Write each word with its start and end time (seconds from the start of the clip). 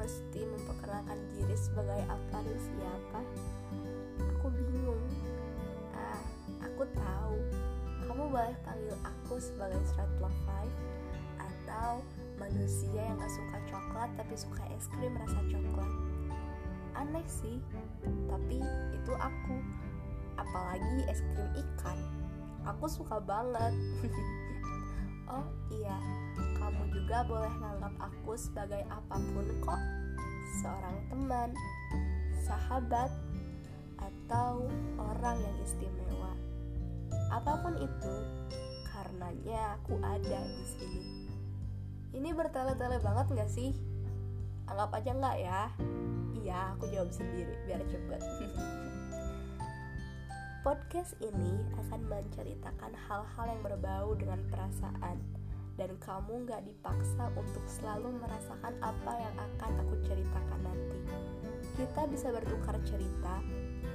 mesti 0.00 0.42
memperkenalkan 0.42 1.18
diri 1.36 1.52
sebagai 1.54 2.00
apa 2.08 2.36
dan 2.40 2.58
siapa? 2.58 3.20
Aku 4.32 4.48
bingung. 4.48 5.04
Ah, 5.92 6.20
aku 6.64 6.88
tahu. 6.96 7.36
Kamu 8.08 8.32
boleh 8.32 8.56
panggil 8.64 8.96
aku 9.04 9.36
sebagai 9.38 9.78
love 10.18 10.34
five 10.48 10.74
atau 11.38 12.02
manusia 12.40 12.96
yang 12.96 13.20
gak 13.20 13.30
suka 13.30 13.58
coklat 13.70 14.10
tapi 14.16 14.34
suka 14.34 14.62
es 14.72 14.88
krim 14.88 15.14
rasa 15.14 15.40
coklat. 15.46 15.90
Aneh 16.98 17.26
sih, 17.28 17.62
tapi 18.26 18.58
itu 18.96 19.12
aku. 19.14 19.56
Apalagi 20.40 21.06
es 21.06 21.20
krim 21.22 21.50
ikan. 21.54 21.98
Aku 22.66 22.88
suka 22.88 23.22
banget. 23.22 23.76
oh 25.30 25.46
iya, 25.70 25.98
kamu 26.58 26.82
juga 26.90 27.22
boleh 27.26 27.52
nganggap 27.62 27.94
aku 28.02 28.34
sebagai 28.34 28.82
apa 28.90 29.16
pun 29.16 29.46
kok. 29.62 29.80
Seorang 30.60 30.96
teman, 31.08 31.50
sahabat, 32.42 33.10
atau 34.00 34.66
orang 34.98 35.38
yang 35.38 35.56
istimewa. 35.62 36.34
Apa 37.30 37.62
pun 37.62 37.78
itu, 37.78 38.14
karenanya 38.90 39.78
aku 39.78 39.98
ada 40.02 40.40
di 40.50 40.64
sini. 40.66 41.02
Ini 42.10 42.34
bertele-tele 42.34 42.98
banget 42.98 43.26
gak 43.38 43.50
sih? 43.50 43.70
Anggap 44.66 44.98
aja 44.98 45.10
nggak 45.14 45.36
ya? 45.38 45.62
Iya, 46.42 46.74
aku 46.74 46.90
jawab 46.90 47.10
sendiri 47.14 47.54
biar 47.66 47.82
cepet. 47.86 48.22
Podcast 50.60 51.16
ini 51.24 51.56
akan 51.72 52.04
menceritakan 52.04 52.92
hal-hal 53.08 53.44
yang 53.48 53.64
berbau 53.64 54.12
dengan 54.12 54.44
perasaan 54.52 55.16
dan 55.80 55.96
kamu 55.96 56.44
gak 56.44 56.60
dipaksa 56.68 57.32
untuk 57.32 57.64
selalu 57.64 58.12
merasakan 58.20 58.76
apa 58.84 59.12
yang 59.24 59.34
akan 59.40 59.72
aku 59.80 59.96
ceritakan 60.04 60.60
nanti. 60.60 61.00
Kita 61.80 62.04
bisa 62.12 62.28
bertukar 62.28 62.76
cerita 62.84 63.40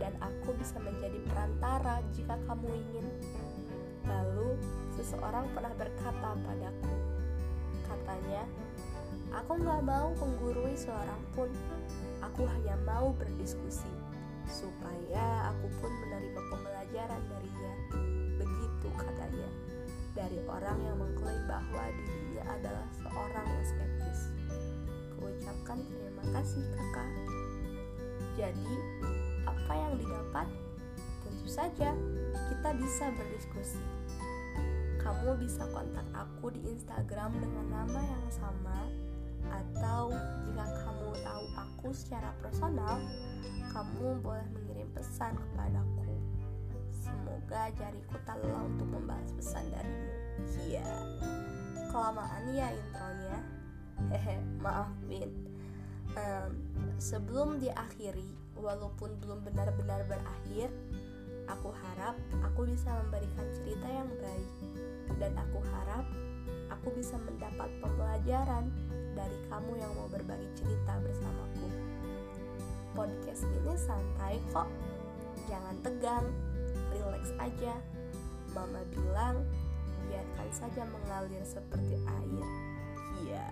dan 0.02 0.18
aku 0.18 0.58
bisa 0.58 0.82
menjadi 0.82 1.22
perantara 1.30 2.02
jika 2.18 2.34
kamu 2.50 2.66
ingin. 2.74 3.14
Lalu, 4.10 4.58
seseorang 4.98 5.46
pernah 5.54 5.74
berkata 5.78 6.34
padaku, 6.34 6.98
katanya, 7.86 8.42
aku 9.38 9.54
gak 9.62 9.86
mau 9.86 10.18
menggurui 10.18 10.74
seorang 10.74 11.22
pun, 11.38 11.54
aku 12.26 12.50
hanya 12.50 12.74
mau 12.90 13.14
berdiskusi 13.14 13.94
supaya 14.50 15.50
aku 15.54 15.68
pun 15.82 15.92
dari 20.26 20.42
orang 20.50 20.82
yang 20.82 20.98
mengklaim 20.98 21.38
bahwa 21.46 21.86
dirinya 22.02 22.44
adalah 22.58 22.88
seorang 22.98 23.46
yang 23.46 23.62
skeptis. 23.62 24.34
Kuucapkan 25.22 25.78
terima 25.86 26.26
kasih 26.34 26.66
kakak. 26.74 27.10
Jadi, 28.34 28.74
apa 29.46 29.74
yang 29.78 29.94
didapat? 30.02 30.50
Tentu 31.22 31.46
saja, 31.46 31.94
kita 32.50 32.70
bisa 32.74 33.06
berdiskusi. 33.14 33.78
Kamu 34.98 35.38
bisa 35.38 35.62
kontak 35.70 36.10
aku 36.18 36.50
di 36.50 36.74
Instagram 36.74 37.38
dengan 37.38 37.66
nama 37.70 38.02
yang 38.02 38.26
sama 38.34 38.90
atau 39.46 40.10
jika 40.50 40.66
kamu 40.66 41.10
tahu 41.22 41.46
aku 41.54 41.88
secara 41.94 42.34
personal, 42.42 42.98
kamu 43.70 44.18
boleh 44.26 44.48
mengirim 44.58 44.90
pesan 44.98 45.38
kepadaku. 45.38 46.05
Semoga 47.56 47.72
jariku 47.88 48.20
tak 48.28 48.36
lelah 48.44 48.68
untuk 48.68 48.90
membalas 48.92 49.32
pesan 49.32 49.64
darimu. 49.72 50.12
Iya, 50.68 50.92
kelamaan 51.88 52.52
ya 52.52 52.68
intronya. 52.68 53.38
Hehe, 54.12 54.44
maafin. 54.60 55.32
Um, 56.20 56.52
sebelum 57.00 57.64
diakhiri, 57.64 58.28
walaupun 58.60 59.16
belum 59.24 59.48
benar-benar 59.48 60.04
berakhir, 60.04 60.68
aku 61.48 61.72
harap 61.72 62.20
aku 62.44 62.68
bisa 62.68 62.92
memberikan 63.08 63.48
cerita 63.56 63.88
yang 63.88 64.12
baik, 64.20 64.52
dan 65.16 65.32
aku 65.40 65.64
harap 65.72 66.04
aku 66.76 66.92
bisa 66.92 67.16
mendapat 67.24 67.72
pembelajaran 67.80 68.68
dari 69.16 69.40
kamu 69.48 69.80
yang 69.80 69.96
mau 69.96 70.12
berbagi 70.12 70.52
cerita 70.60 71.00
bersamaku. 71.00 71.72
Podcast 72.92 73.48
ini 73.48 73.74
santai 73.80 74.44
kok, 74.52 74.68
jangan 75.46 75.76
tegang, 75.82 76.28
relax 76.94 77.32
aja. 77.42 77.76
Mama 78.54 78.82
bilang, 78.92 79.44
biarkan 80.08 80.50
saja 80.54 80.84
mengalir 80.88 81.44
seperti 81.44 81.96
air. 82.06 82.48
Iya. 83.26 83.50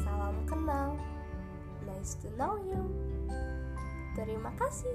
Salam 0.00 0.36
kenal. 0.48 0.96
Nice 1.84 2.16
to 2.20 2.28
know 2.36 2.60
you. 2.60 2.80
Terima 4.16 4.52
kasih. 4.56 4.94